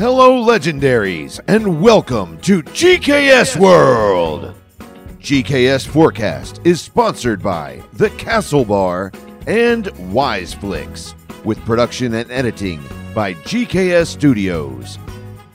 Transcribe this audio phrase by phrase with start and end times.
[0.00, 4.54] Hello, legendaries, and welcome to GKS World.
[5.18, 9.12] GKS Forecast is sponsored by The Castle Bar
[9.46, 11.12] and Wiseflix,
[11.44, 12.82] with production and editing
[13.14, 14.98] by GKS Studios.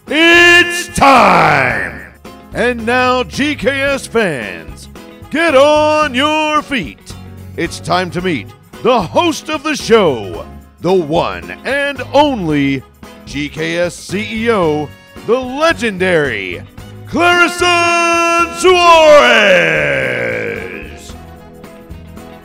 [0.05, 2.13] It's time!
[2.53, 4.89] And now, GKS fans,
[5.31, 7.15] get on your feet.
[7.57, 10.47] It's time to meet the host of the show,
[10.81, 12.83] the one and only
[13.25, 14.87] GKS CEO,
[15.25, 16.63] the legendary
[17.07, 19.95] Clarison Suarez.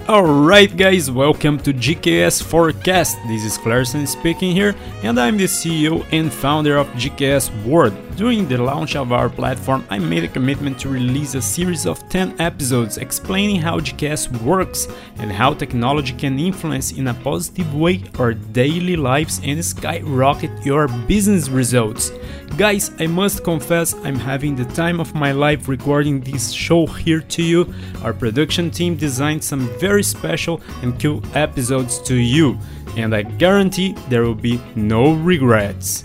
[0.09, 3.19] Alright guys, welcome to GKS Forecast.
[3.29, 7.92] This is Clarison speaking here and I'm the CEO and founder of GKS World.
[8.20, 12.06] During the launch of our platform, I made a commitment to release a series of
[12.11, 18.05] 10 episodes explaining how GKS works and how technology can influence in a positive way
[18.19, 22.12] our daily lives and skyrocket your business results.
[22.59, 27.22] Guys, I must confess I'm having the time of my life recording this show here
[27.22, 27.72] to you.
[28.03, 32.59] Our production team designed some very special and cool episodes to you,
[32.98, 36.05] and I guarantee there will be no regrets.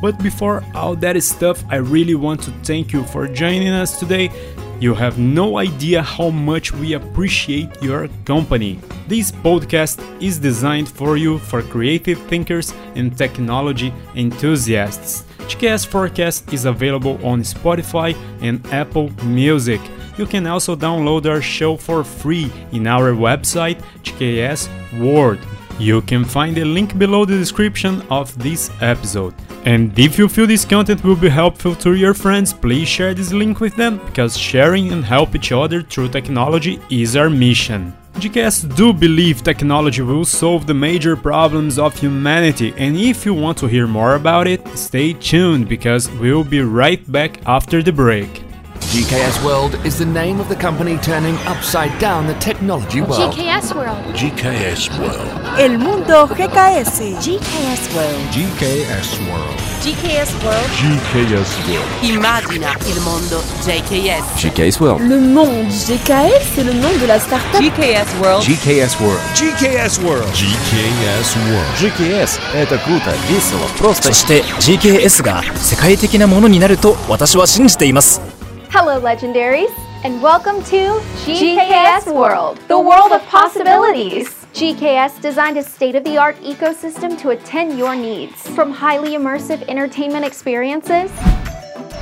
[0.00, 4.30] But before all that stuff, I really want to thank you for joining us today.
[4.78, 8.78] You have no idea how much we appreciate your company.
[9.08, 15.24] This podcast is designed for you for creative thinkers and technology enthusiasts.
[15.48, 19.80] GKS Forecast is available on Spotify and Apple Music.
[20.18, 24.68] You can also download our show for free in our website GKS
[25.00, 25.38] World.
[25.78, 29.34] You can find a link below the description of this episode.
[29.66, 33.32] And if you feel this content will be helpful to your friends, please share this
[33.32, 37.92] link with them because sharing and help each other through technology is our mission.
[38.14, 43.58] GKS do believe technology will solve the major problems of humanity, and if you want
[43.58, 48.45] to hear more about it, stay tuned because we'll be right back after the break.
[48.91, 53.31] GKS World is the name of the company turning upside down the technology world.
[53.31, 54.03] GKS World.
[54.13, 55.57] GKS World.
[55.57, 56.99] El mundo GKS.
[57.23, 58.19] GKS World.
[58.35, 59.71] GKS World.
[59.79, 60.69] GKS World.
[60.75, 62.03] GKS World.
[62.03, 64.35] Immagina il mondo JKS.
[64.35, 65.07] GKS World.
[65.07, 67.61] Le monde GKS, c'est le nom de la startup.
[67.61, 68.43] GKS World.
[68.43, 69.21] GKS World.
[69.35, 70.27] GKS World.
[70.35, 71.77] GKS World.
[71.79, 78.34] GKS это круто, весело, просто そして GKS が世界的なものになると私は信じています
[78.78, 79.72] Hello, legendaries,
[80.04, 84.28] and welcome to GKS World, the world of possibilities.
[84.52, 88.46] GKS designed a state of the art ecosystem to attend your needs.
[88.50, 91.10] From highly immersive entertainment experiences,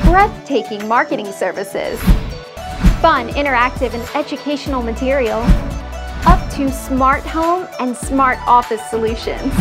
[0.06, 2.02] breathtaking marketing services,
[3.00, 5.42] fun, interactive, and educational material,
[6.26, 9.54] up to smart home and smart office solutions.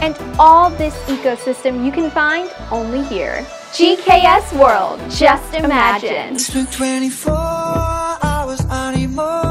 [0.00, 3.46] And all this ecosystem you can find only here.
[3.74, 6.36] GKS World, just imagine.
[6.38, 7.32] 24
[8.22, 9.42] hours anymore.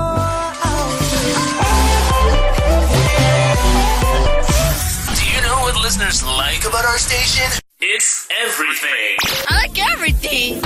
[5.11, 7.51] Do you know what listeners like about our station?
[7.81, 9.17] It's everything.
[9.50, 10.61] I like everything.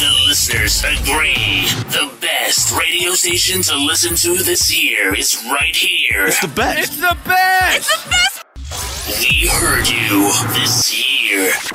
[0.00, 1.68] The listeners agree.
[1.92, 6.24] The best radio station to listen to this year is right here.
[6.24, 6.78] It's the best.
[6.78, 7.76] It's the best.
[7.76, 8.42] It's the best.
[9.20, 10.30] We heard you.
[10.54, 11.11] This year,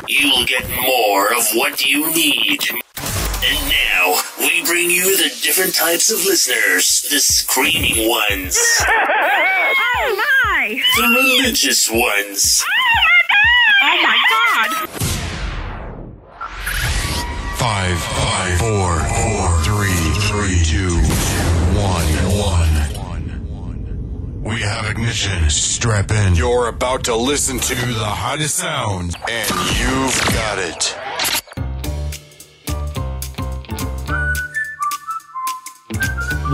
[0.07, 2.59] you'll get more of what you need.
[2.99, 7.07] And now, we bring you the different types of listeners.
[7.09, 8.57] The screaming ones.
[8.81, 10.81] Oh my!
[10.97, 12.63] The religious ones.
[13.83, 14.89] Oh my god!
[17.57, 20.96] Five, five, four, four, three, three, two,
[24.47, 25.49] We have ignition.
[25.49, 26.33] Strap in.
[26.35, 30.95] You're about to listen to the hottest sounds, and you've got it.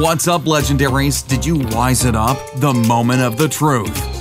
[0.01, 1.27] What's up, legendaries?
[1.27, 2.39] Did you wise it up?
[2.55, 4.12] The moment of the truth.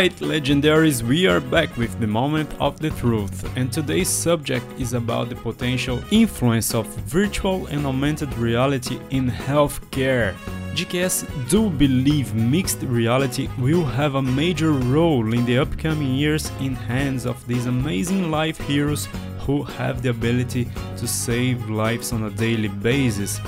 [0.00, 4.94] Alright, legendaries, we are back with the moment of the truth, and today's subject is
[4.94, 10.32] about the potential influence of virtual and augmented reality in healthcare.
[10.72, 16.74] GKS do believe mixed reality will have a major role in the upcoming years in
[16.74, 19.06] hands of these amazing life heroes
[19.40, 23.38] who have the ability to save lives on a daily basis.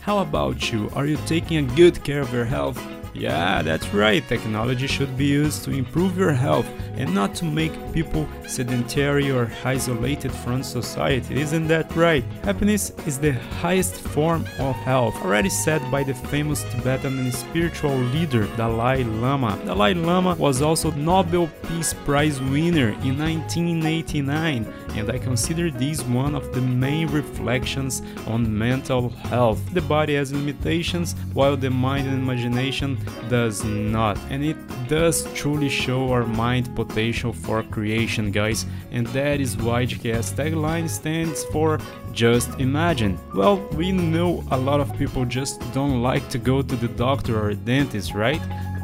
[0.00, 0.90] How about you?
[0.94, 2.82] Are you taking a good care of your health?
[3.18, 4.26] Yeah, that's right.
[4.28, 9.50] Technology should be used to improve your health and not to make people sedentary or
[9.64, 11.40] isolated from society.
[11.40, 12.24] Isn't that right?
[12.44, 18.46] Happiness is the highest form of health, already said by the famous Tibetan spiritual leader
[18.56, 19.58] Dalai Lama.
[19.64, 26.34] Dalai Lama was also Nobel Peace Prize winner in 1989, and I consider this one
[26.34, 29.60] of the main reflections on mental health.
[29.72, 32.96] The body has limitations while the mind and imagination
[33.28, 34.18] does not.
[34.30, 34.56] And it
[34.88, 38.66] does truly show our mind potential for creation, guys.
[38.90, 41.78] And that is why GKS tagline stands for
[42.12, 43.18] just imagine.
[43.34, 47.38] Well, we know a lot of people just don't like to go to the doctor
[47.40, 48.40] or dentist, right?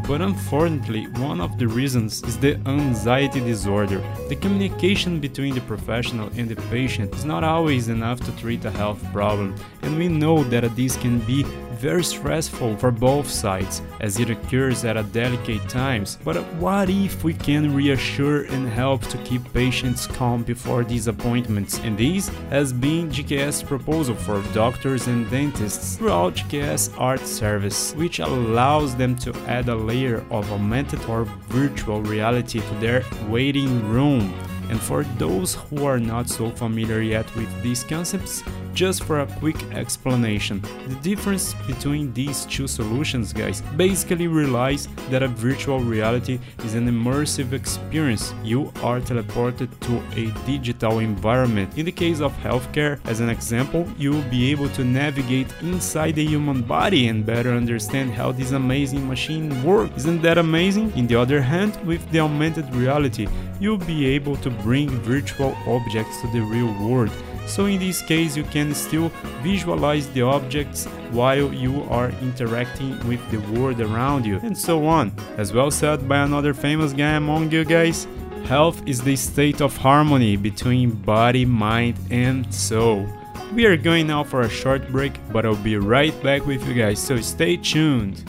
[0.06, 4.03] But unfortunately, one of the reasons is the anxiety disorder.
[4.29, 8.70] The communication between the professional and the patient is not always enough to treat a
[8.70, 11.47] health problem, and we know that this can be
[11.84, 16.16] very stressful for both sides as it occurs at a delicate times.
[16.25, 21.78] But what if we can reassure and help to keep patients calm before these appointments?
[21.81, 28.19] And this has been GKS proposal for doctors and dentists throughout GKS Art Service, which
[28.19, 34.32] allows them to add a layer of augmented or virtual reality to their waiting room.
[34.70, 38.42] And for those who are not so familiar yet with these concepts,
[38.75, 45.23] just for a quick explanation, the difference between these two solutions, guys, basically relies that
[45.23, 48.35] a virtual reality is an immersive experience.
[48.43, 51.79] You are teleported to a digital environment.
[51.79, 56.17] In the case of healthcare, as an example, you will be able to navigate inside
[56.17, 59.99] the human body and better understand how this amazing machine works.
[59.99, 60.93] Isn't that amazing?
[60.97, 63.29] In the other hand, with the augmented reality,
[63.61, 67.12] you'll be able to bring virtual objects to the real world.
[67.46, 69.11] So in this case you can still
[69.43, 75.12] visualize the objects while you are interacting with the world around you and so on.
[75.37, 78.06] As well said by another famous guy among you guys,
[78.46, 83.06] health is the state of harmony between body, mind and soul.
[83.55, 86.75] We are going now for a short break, but I'll be right back with you
[86.75, 88.25] guys, so stay tuned.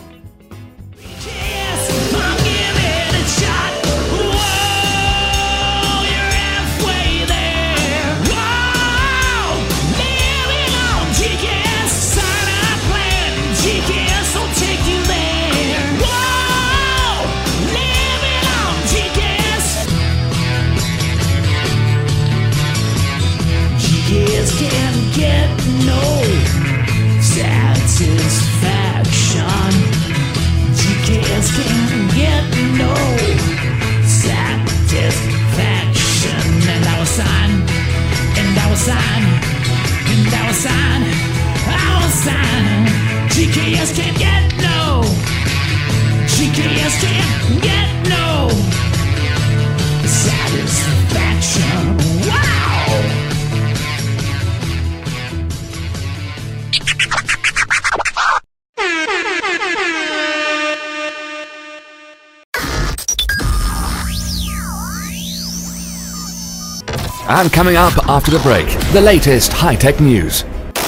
[67.28, 70.44] And coming up after the break, the latest high tech news.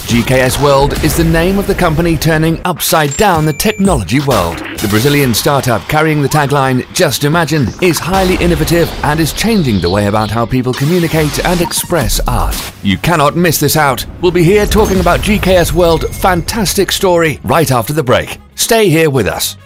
[0.06, 4.60] GKS World is the name of the company turning upside down the technology world.
[4.78, 9.90] The Brazilian startup carrying the tagline Just Imagine is highly innovative and is changing the
[9.90, 12.56] way about how people communicate and express art.
[12.84, 14.06] You cannot miss this out.
[14.22, 18.38] We'll be here talking about GKS World fantastic story right after the break.
[18.54, 19.58] Stay here with us.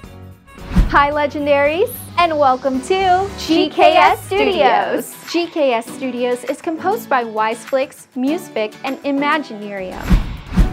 [0.89, 5.13] Hi, legendaries, and welcome to GKS Studios.
[5.31, 10.01] GKS Studios is composed by Wiseflix, Musefix, and Imaginarium.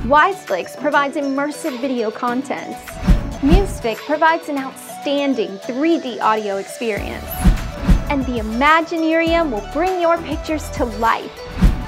[0.04, 2.76] Wiseflix provides immersive video content.
[3.40, 7.26] Musefix provides an outstanding 3D audio experience.
[8.10, 11.32] And the Imaginarium will bring your pictures to life.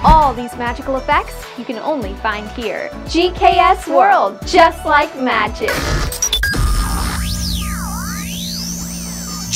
[0.04, 2.88] All these magical effects you can only find here.
[3.06, 5.70] GKS World, just like magic.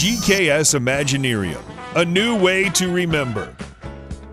[0.05, 1.63] GKS Imaginarium,
[1.97, 3.57] a new way to remember.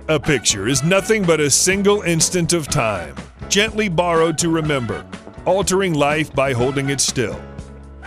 [0.10, 3.16] A picture is nothing but a single instant of time,
[3.48, 5.06] gently borrowed to remember,
[5.46, 7.42] altering life by holding it still.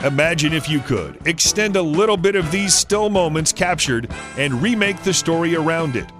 [0.04, 5.02] Imagine if you could extend a little bit of these still moments captured and remake
[5.02, 6.12] the story around it.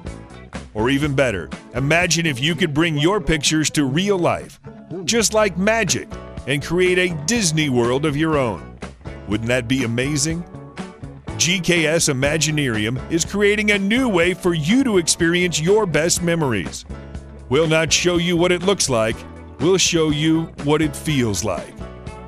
[0.73, 4.59] Or even better, imagine if you could bring your pictures to real life,
[5.05, 6.09] just like magic,
[6.47, 8.79] and create a Disney world of your own.
[9.29, 10.43] Wouldn't that be amazing?
[11.35, 16.85] GKS Imaginarium is creating a new way for you to experience your best memories.
[17.49, 19.17] We'll not show you what it looks like,
[19.59, 21.75] we'll show you what it feels like.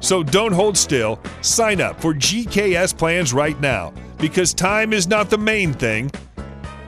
[0.00, 1.20] So don't hold still.
[1.40, 6.10] Sign up for GKS plans right now because time is not the main thing,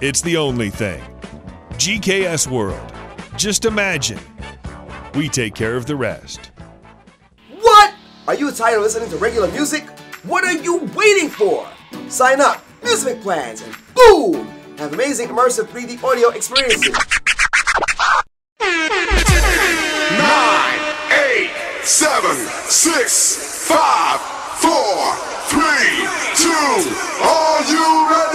[0.01, 1.01] it's the only thing.
[1.75, 2.93] GKS World.
[3.37, 4.19] Just imagine.
[5.15, 6.51] We take care of the rest.
[7.61, 7.95] What?
[8.27, 9.89] Are you tired of listening to regular music?
[10.25, 11.67] What are you waiting for?
[12.09, 14.47] Sign up, Music Plans, and boom!
[14.79, 16.97] Have amazing immersive 3D audio experiences.
[20.19, 20.81] Nine,
[21.13, 21.51] eight,
[21.83, 24.21] seven, six, five,
[24.61, 25.15] four,
[25.49, 26.93] three, two.
[27.23, 28.29] Are you ready?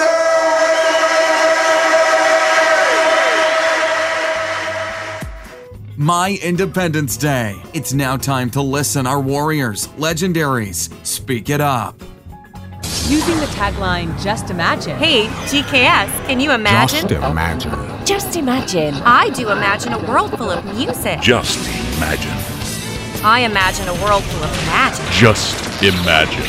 [5.98, 7.62] My Independence Day.
[7.74, 10.92] It's now time to listen our warriors, legendaries.
[11.06, 12.02] Speak it up.
[13.10, 14.98] Using the tagline Just Imagine.
[14.98, 17.08] Hey, GKS, can you imagine?
[17.08, 18.06] Just imagine.
[18.06, 18.94] Just imagine.
[19.04, 21.20] I do imagine a world full of music.
[21.20, 21.68] Just
[21.98, 22.32] imagine.
[23.26, 25.06] I imagine a world full of magic.
[25.12, 26.44] Just imagine.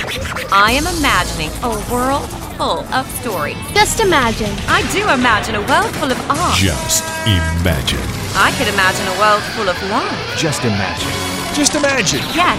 [0.52, 3.56] I am imagining a world full of stories.
[3.74, 4.54] Just imagine.
[4.68, 6.56] I do imagine a world full of art.
[6.56, 7.98] Just imagine.
[8.38, 10.38] I could imagine a world full of love.
[10.38, 11.10] Just imagine.
[11.54, 12.20] Just imagine.
[12.34, 12.58] Yes,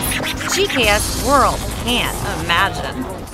[0.53, 3.24] GKS World can't imagine.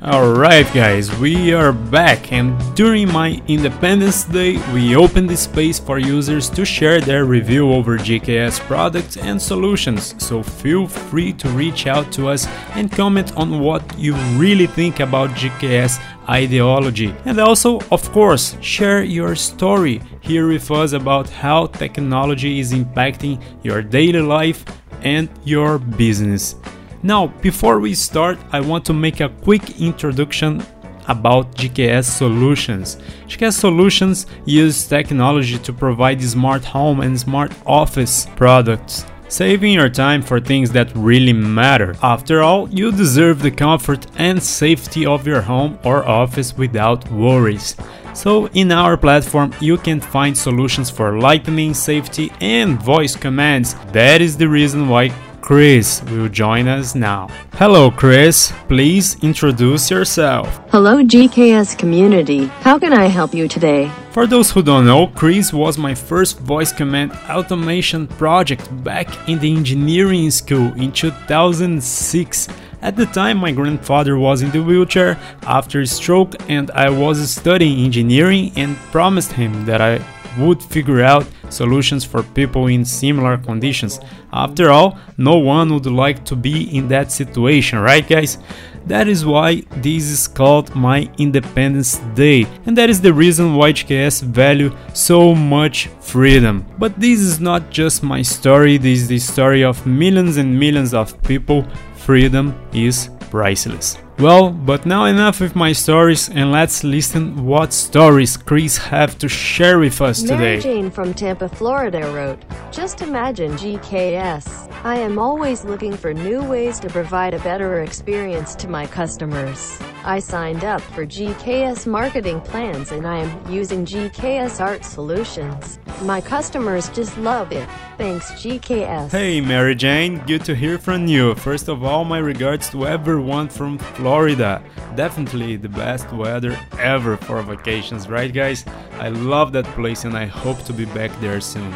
[0.00, 5.98] Alright guys, we are back and during my Independence Day we opened the space for
[5.98, 11.88] users to share their review over GKS products and solutions, so feel free to reach
[11.88, 17.12] out to us and comment on what you really think about GKS ideology.
[17.24, 23.42] And also, of course, share your story here with us about how technology is impacting
[23.64, 24.64] your daily life
[25.02, 26.54] and your business.
[27.02, 30.64] Now, before we start, I want to make a quick introduction
[31.06, 32.96] about GKS Solutions.
[33.28, 40.22] GKS Solutions use technology to provide smart home and smart office products, saving your time
[40.22, 41.94] for things that really matter.
[42.02, 47.76] After all, you deserve the comfort and safety of your home or office without worries.
[48.12, 53.74] So, in our platform, you can find solutions for lightning, safety, and voice commands.
[53.92, 55.12] That is the reason why
[55.48, 57.26] Chris will join us now.
[57.54, 58.52] Hello, Chris.
[58.68, 60.60] Please introduce yourself.
[60.68, 62.48] Hello, GKS community.
[62.60, 63.90] How can I help you today?
[64.10, 69.38] For those who don't know, Chris was my first voice command automation project back in
[69.38, 72.48] the engineering school in 2006.
[72.82, 77.30] At the time, my grandfather was in the wheelchair after a stroke, and I was
[77.30, 79.96] studying engineering and promised him that I
[80.38, 84.00] would figure out solutions for people in similar conditions.
[84.32, 88.38] After all, no one would like to be in that situation, right, guys?
[88.86, 93.72] That is why this is called my Independence Day, and that is the reason why
[93.72, 96.64] GKS value so much freedom.
[96.78, 100.94] But this is not just my story, this is the story of millions and millions
[100.94, 101.66] of people.
[101.96, 103.98] Freedom is priceless.
[104.18, 109.28] Well, but now enough with my stories and let's listen what stories Chris have to
[109.28, 110.36] share with us today.
[110.36, 110.74] Mary today.
[110.74, 112.42] Jane from Tampa, Florida wrote,
[112.72, 114.68] Just imagine GKS.
[114.84, 119.78] I am always looking for new ways to provide a better experience to my customers.
[120.08, 125.78] I signed up for GKS marketing plans and I am using GKS art solutions.
[126.00, 127.68] My customers just love it.
[127.98, 129.10] Thanks GKS.
[129.10, 131.34] Hey Mary Jane, good to hear from you.
[131.34, 134.62] First of all, my regards to everyone from Florida.
[134.96, 138.64] Definitely the best weather ever for vacations, right guys?
[138.92, 141.74] I love that place and I hope to be back there soon.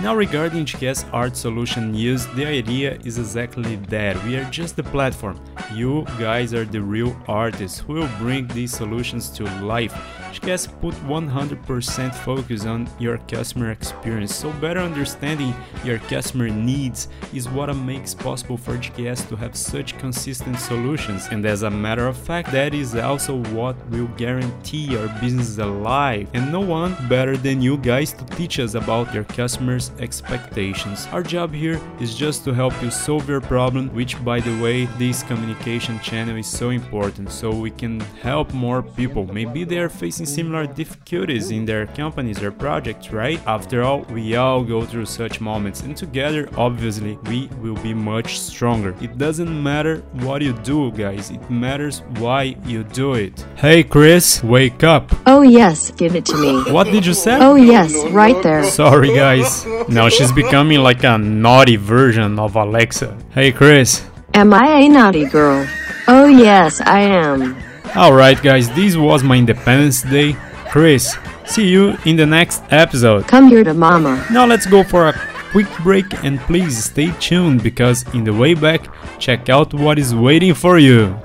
[0.00, 4.22] Now regarding GKS Art Solution use, the idea is exactly that.
[4.24, 5.40] We are just the platform.
[5.72, 9.94] You guys are the real artists who will bring these solutions to life.
[10.34, 17.48] GKS put 100% focus on your customer experience, so better understanding your customer needs is
[17.48, 21.28] what makes possible for GKS to have such consistent solutions.
[21.30, 26.28] And as a matter of fact, that is also what will guarantee your business alive.
[26.34, 31.06] And no one better than you guys to teach us about your customers' expectations.
[31.12, 34.86] Our job here is just to help you solve your problem, which by the way,
[34.98, 39.32] this communication channel is so important so we can help more people.
[39.32, 43.40] Maybe they are facing similar difficulties in their companies or projects, right?
[43.46, 48.38] After all, we all go through such moments and together, obviously, we will be much
[48.38, 48.94] stronger.
[49.00, 53.44] It doesn't matter what you do, guys, it matters why you do it.
[53.56, 55.10] Hey Chris, wake up.
[55.26, 56.62] Oh yes, give it to me.
[56.72, 57.38] What did you say?
[57.40, 58.64] Oh yes, right there.
[58.64, 59.64] Sorry guys.
[59.88, 63.16] Now she's becoming like a naughty version of Alexa.
[63.32, 64.04] Hey Chris.
[64.34, 65.66] Am I a naughty girl?
[66.08, 67.56] Oh yes, I am.
[67.96, 70.32] Alright guys, this was my Independence Day.
[70.68, 73.28] Chris, see you in the next episode.
[73.28, 74.26] Come here to mama.
[74.32, 75.12] Now let's go for a
[75.52, 78.88] quick break and please stay tuned because in the way back,
[79.20, 81.16] check out what is waiting for you.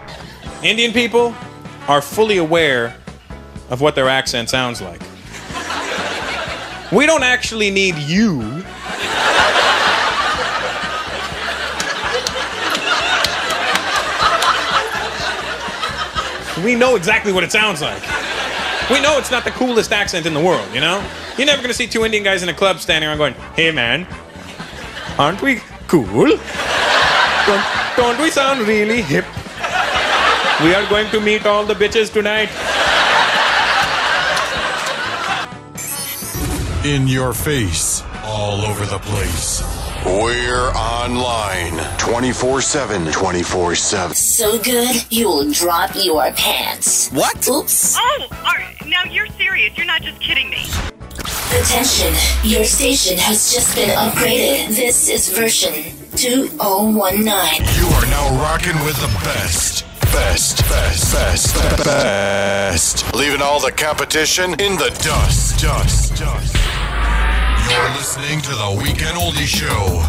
[0.61, 1.33] Indian people
[1.87, 2.95] are fully aware
[3.71, 5.01] of what their accent sounds like.
[6.91, 8.63] We don't actually need you
[16.63, 18.01] We know exactly what it sounds like.
[18.89, 21.05] We know it's not the coolest accent in the world, you know?
[21.37, 24.07] You're never gonna see two Indian guys in a club standing around going, hey man,
[25.17, 26.37] aren't we cool?
[27.45, 29.25] Don't, don't we sound really hip?
[30.61, 32.49] We are going to meet all the bitches tonight.
[36.85, 39.78] In your face, all over the place.
[40.09, 43.11] We're online 24 7.
[43.11, 44.15] 24 7.
[44.15, 47.11] So good, you'll drop your pants.
[47.11, 47.47] What?
[47.47, 47.95] Oops.
[47.95, 49.77] Oh, are, now you're serious.
[49.77, 50.65] You're not just kidding me.
[51.51, 54.75] Attention, your station has just been upgraded.
[54.75, 55.73] This is version
[56.15, 57.23] 2019.
[57.77, 59.85] You are now rocking with the best.
[60.11, 63.13] Best, best, best, best.
[63.13, 66.78] Leaving all the competition in the dust, dust, dust.
[67.69, 69.99] You're listening to the Weekend Oldie Show.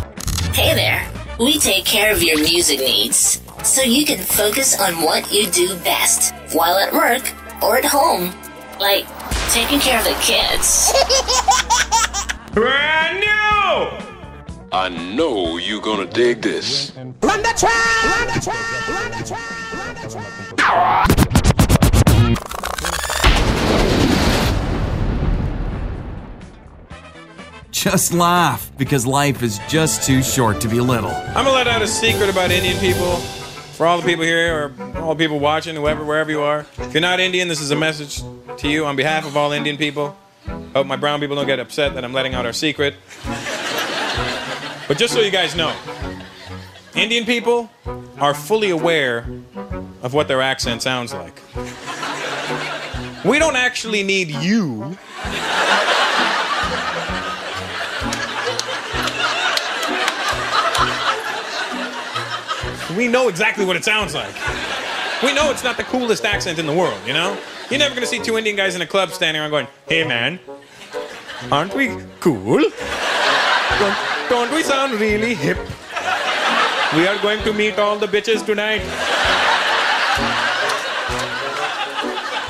[0.55, 1.07] Hey there.
[1.38, 5.76] We take care of your music needs so you can focus on what you do
[5.81, 7.31] best while at work
[7.62, 8.33] or at home.
[8.79, 9.05] Like
[9.50, 10.90] taking care of the kids.
[12.52, 14.07] Brand new!
[14.73, 16.93] I know you're gonna dig this.
[16.97, 18.05] Run the track!
[18.05, 18.88] Run the track!
[18.88, 19.73] Run the track!
[19.75, 21.10] Run the track!
[27.81, 31.09] Just laugh, because life is just too short to be little.
[31.09, 34.99] I'm gonna let out a secret about Indian people for all the people here or
[35.01, 36.67] all the people watching, whoever, wherever you are.
[36.77, 38.21] If you're not Indian, this is a message
[38.59, 40.15] to you on behalf of all Indian people.
[40.75, 42.97] Hope my brown people don't get upset that I'm letting out our secret.
[44.87, 45.75] But just so you guys know,
[46.95, 47.71] Indian people
[48.19, 49.27] are fully aware
[50.03, 51.40] of what their accent sounds like.
[53.25, 54.99] We don't actually need you
[63.01, 64.35] We know exactly what it sounds like.
[65.23, 67.35] We know it's not the coolest accent in the world, you know?
[67.71, 70.39] You're never gonna see two Indian guys in a club standing around going, hey man,
[71.51, 72.61] aren't we cool?
[73.79, 73.97] Don't,
[74.29, 75.57] don't we sound really hip?
[76.95, 78.83] We are going to meet all the bitches tonight.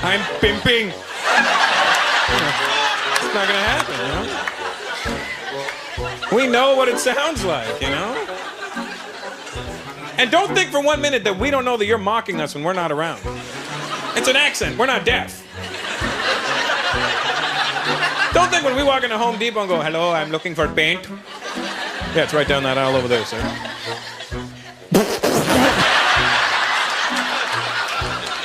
[0.02, 0.88] I'm pimping.
[3.18, 4.08] It's not gonna happen, you
[6.34, 6.36] know?
[6.36, 8.19] We know what it sounds like, you know?
[10.20, 12.62] And don't think for one minute that we don't know that you're mocking us when
[12.62, 13.22] we're not around.
[14.14, 14.76] It's an accent.
[14.76, 15.42] We're not deaf.
[18.34, 21.08] Don't think when we walk into Home Depot and go, hello, I'm looking for paint.
[22.14, 23.40] Yeah, it's right down that aisle over there, sir.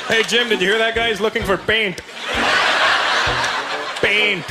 [0.08, 1.10] hey, Jim, did you hear that guy?
[1.10, 2.00] He's looking for paint.
[4.00, 4.46] Paint.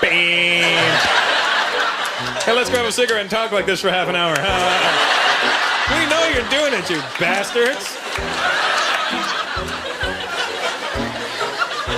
[0.00, 1.00] Paint.
[2.44, 5.16] Hey, let's grab a cigarette and talk like this for half an hour.
[5.90, 7.96] We know you're doing it, you bastards.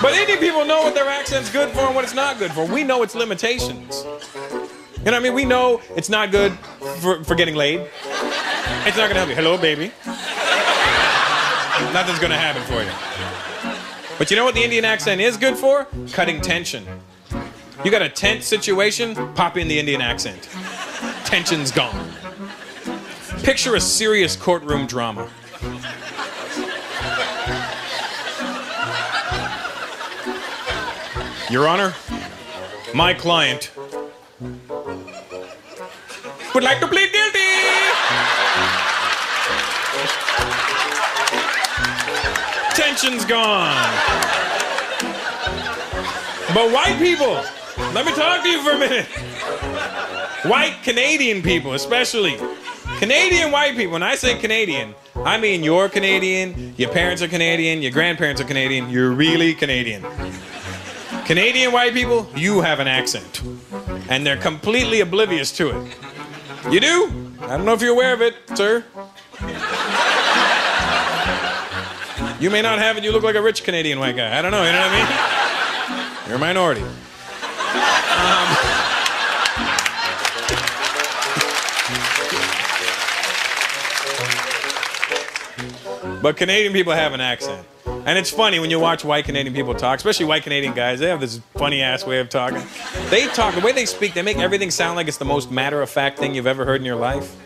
[0.03, 2.67] But Indian people know what their accent's good for and what it's not good for.
[2.67, 4.05] We know its limitations.
[4.05, 5.35] You know what I mean?
[5.35, 6.53] We know it's not good
[7.01, 7.89] for, for getting laid.
[8.85, 9.37] It's not gonna help you.
[9.37, 9.93] Hello, baby.
[11.93, 12.91] Nothing's gonna happen for you.
[14.19, 15.87] But you know what the Indian accent is good for?
[16.13, 16.87] Cutting tension.
[17.85, 20.49] You got a tense situation, pop in the Indian accent.
[21.25, 22.12] Tension's gone.
[23.43, 25.29] Picture a serious courtroom drama.
[31.51, 31.93] Your Honor,
[32.95, 33.73] my client
[36.55, 37.41] would like to plead guilty.
[42.75, 43.75] Tension's gone.
[46.55, 47.43] But white people,
[47.93, 49.07] let me talk to you for a minute.
[50.45, 52.39] White Canadian people, especially.
[53.03, 57.83] Canadian white people, when I say Canadian, I mean you're Canadian, your parents are Canadian,
[57.83, 60.05] your grandparents are Canadian, you're really Canadian.
[61.25, 63.43] Canadian white people, you have an accent.
[64.09, 65.97] And they're completely oblivious to it.
[66.71, 67.35] You do?
[67.41, 68.85] I don't know if you're aware of it, sir.
[72.39, 74.39] You may not have it, you look like a rich Canadian white guy.
[74.39, 76.29] I don't know, you know what I mean?
[76.29, 76.83] You're a minority.
[76.83, 78.82] Um,
[86.23, 87.67] But Canadian people have an accent.
[87.85, 91.01] And it's funny when you watch white Canadian people talk, especially white Canadian guys.
[91.01, 92.63] They have this funny ass way of talking.
[93.11, 94.15] They talk the way they speak.
[94.15, 96.81] They make everything sound like it's the most matter of fact thing you've ever heard
[96.81, 97.37] in your life.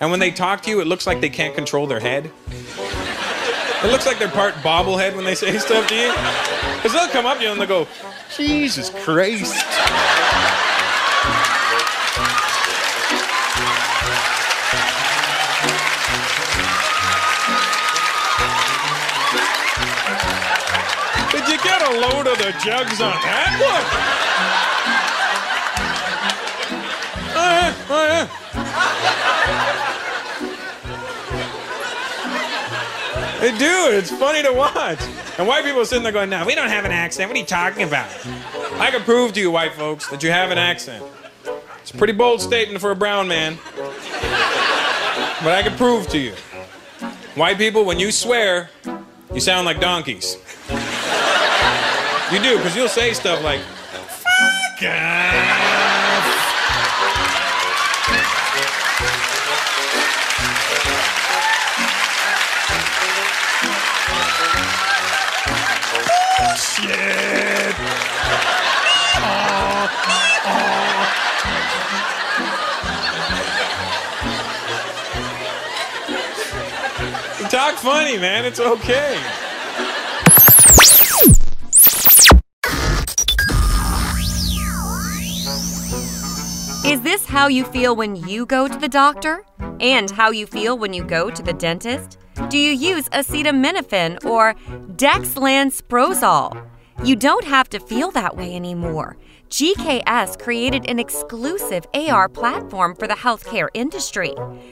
[0.00, 2.30] And when they talk to you, it looks like they can't control their head.
[2.48, 6.12] It looks like they're part bobblehead when they say stuff to you.
[6.76, 7.88] Because they'll come up to you and they'll go,
[8.36, 9.54] Jesus Christ.
[21.96, 23.56] Load of the jugs on that?
[23.60, 24.16] Yeah.
[33.40, 33.90] They do.
[33.90, 34.98] It's funny to watch.
[35.38, 37.28] And white people sitting there going, no, we don't have an accent.
[37.28, 38.08] What are you talking about?
[38.80, 41.04] I can prove to you, white folks, that you have an accent.
[41.82, 43.58] It's a pretty bold statement for a brown man.
[45.44, 46.32] But I can prove to you.
[47.34, 48.70] White people, when you swear,
[49.32, 50.38] you sound like donkeys.
[52.32, 55.46] You do, because you'll say stuff like, fuck off.
[66.58, 67.74] Shit.
[69.22, 69.86] Aw.
[77.38, 78.44] You Talk funny, man.
[78.44, 79.45] It's okay.
[87.36, 89.44] How you feel when you go to the doctor?
[89.78, 92.16] And how you feel when you go to the dentist?
[92.48, 94.54] Do you use acetaminophen or
[94.96, 96.66] dexlansoprazole?
[97.04, 99.18] You don't have to feel that way anymore.
[99.50, 104.30] GKS created an exclusive AR platform for the healthcare industry.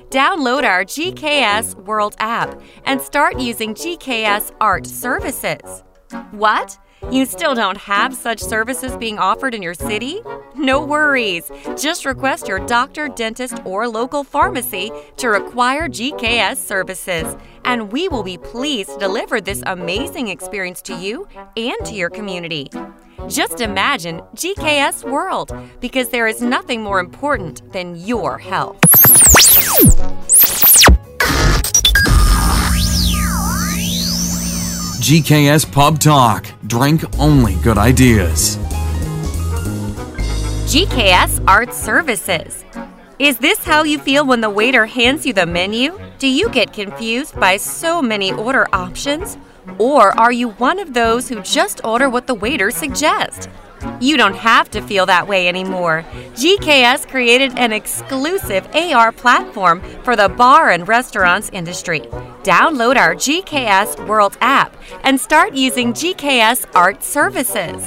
[0.09, 5.83] Download our GKS World app and start using GKS Art services.
[6.31, 6.79] What?
[7.11, 10.21] You still don't have such services being offered in your city?
[10.57, 11.51] No worries.
[11.81, 18.23] Just request your doctor, dentist, or local pharmacy to require GKS services, and we will
[18.23, 22.69] be pleased to deliver this amazing experience to you and to your community.
[23.29, 28.81] Just imagine GKS World, because there is nothing more important than your health.
[35.05, 36.47] GKS Pub Talk.
[36.67, 38.57] Drink only good ideas.
[40.65, 42.65] GKS Art Services.
[43.19, 46.01] Is this how you feel when the waiter hands you the menu?
[46.19, 49.37] Do you get confused by so many order options?
[49.79, 53.47] Or are you one of those who just order what the waiter suggests?
[54.01, 56.05] You don't have to feel that way anymore.
[56.35, 62.01] GKS created an exclusive AR platform for the bar and restaurants industry.
[62.43, 67.85] Download our GKS World app and start using GKS Art Services.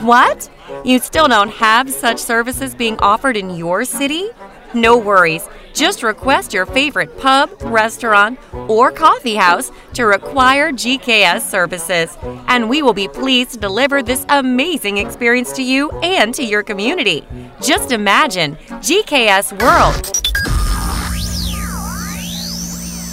[0.00, 0.48] What?
[0.84, 4.28] You still don't have such services being offered in your city?
[4.74, 5.48] No worries.
[5.74, 12.16] Just request your favorite pub, restaurant, or coffee house to require GKS services,
[12.48, 16.62] and we will be pleased to deliver this amazing experience to you and to your
[16.62, 17.26] community.
[17.62, 20.24] Just imagine GKS World.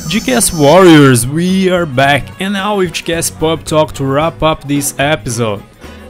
[0.09, 4.93] GKS Warriors, we are back, and now with GKS Pub Talk to wrap up this
[4.99, 5.63] episode.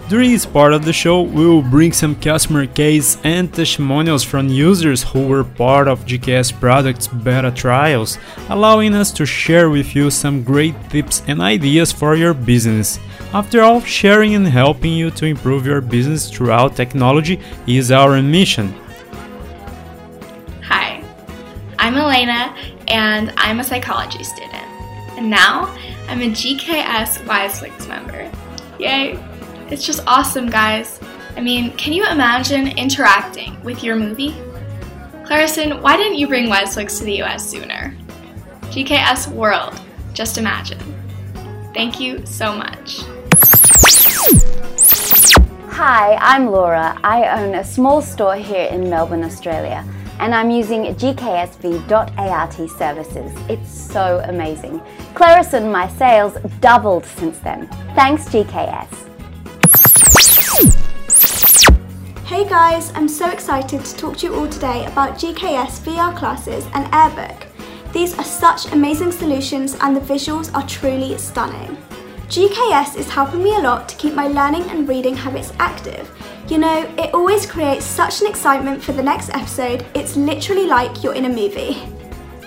[0.08, 4.50] During this part of the show, we will bring some customer case and testimonials from
[4.50, 10.12] users who were part of GKS products beta trials, allowing us to share with you
[10.12, 13.00] some great tips and ideas for your business.
[13.34, 18.76] After all, sharing and helping you to improve your business throughout technology is our mission.
[20.62, 21.04] Hi,
[21.80, 22.56] I'm Elena,
[22.90, 24.70] and I'm a psychology student.
[25.18, 25.76] And now
[26.08, 28.30] I'm a GKS WiseFlix member.
[28.78, 29.18] Yay!
[29.72, 31.00] It's just awesome, guys.
[31.36, 34.36] I mean, can you imagine interacting with your movie?
[35.26, 37.96] Clarison, why didn't you bring WiseFlix to the US sooner?
[38.66, 39.82] GKS World,
[40.14, 40.80] just imagine.
[41.74, 43.00] Thank you so much.
[45.72, 46.98] Hi, I'm Laura.
[47.04, 49.84] I own a small store here in Melbourne, Australia,
[50.20, 53.34] and I'm using GKSV.ART services.
[53.50, 54.80] It's so amazing.
[55.16, 57.68] Clarison, my sales doubled since then.
[57.96, 59.05] Thanks, GKS.
[62.26, 66.66] Hey guys, I'm so excited to talk to you all today about GKS VR classes
[66.74, 67.46] and Airbook.
[67.94, 71.78] These are such amazing solutions and the visuals are truly stunning.
[72.28, 76.10] GKS is helping me a lot to keep my learning and reading habits active.
[76.50, 81.04] You know, it always creates such an excitement for the next episode, it's literally like
[81.04, 81.78] you're in a movie.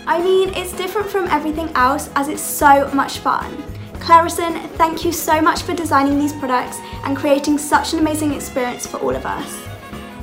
[0.08, 3.56] I mean, it's different from everything else as it's so much fun.
[4.00, 8.84] Clarison, thank you so much for designing these products and creating such an amazing experience
[8.84, 9.67] for all of us.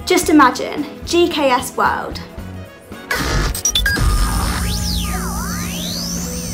[0.06, 2.22] Just imagine, GKS World.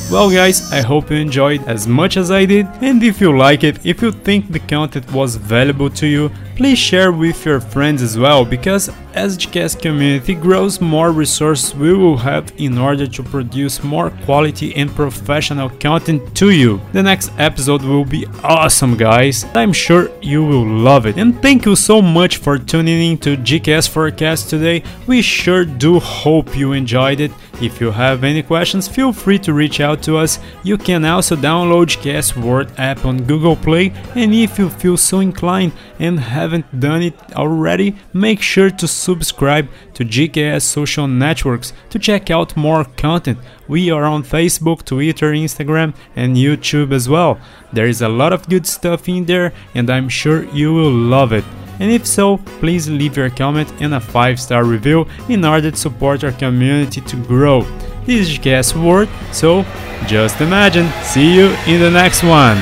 [0.10, 3.66] Well guys, I hope you enjoyed as much as I did and if you like
[3.66, 8.04] it, if you think the content was valuable to you, please share with your friends
[8.04, 13.24] as well because as GKS community grows more resources we will have in order to
[13.24, 16.80] produce more quality and professional content to you.
[16.94, 21.18] The next episode will be awesome guys, I'm sure you will love it.
[21.18, 26.00] And thank you so much for tuning in to GKS Forecast today, we sure do
[26.00, 27.32] hope you enjoyed it.
[27.60, 31.36] If you have any questions feel free to reach out to us, you can also
[31.36, 36.20] download GKS World app on Google Play and if you feel so inclined and
[36.52, 42.58] haven't done it already, make sure to subscribe to GKS social networks to check out
[42.58, 43.40] more content.
[43.70, 47.40] We are on Facebook, Twitter, Instagram, and YouTube as well.
[47.72, 51.32] There is a lot of good stuff in there, and I'm sure you will love
[51.32, 51.46] it.
[51.80, 55.78] And if so, please leave your comment and a 5 star review in order to
[55.78, 57.62] support our community to grow.
[58.06, 59.64] This is GKS World, so
[60.06, 60.92] just imagine.
[61.02, 62.58] See you in the next one.